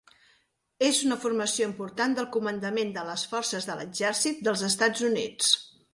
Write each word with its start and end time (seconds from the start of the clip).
Es 0.85 1.01
una 1.09 1.17
formació 1.25 1.67
important 1.69 2.17
del 2.19 2.29
Comandament 2.37 2.95
de 2.97 3.03
les 3.11 3.29
Forces 3.35 3.69
de 3.71 3.77
l'Exèrcit 3.83 4.41
dels 4.49 4.65
Estats 4.73 5.05
Units. 5.11 5.57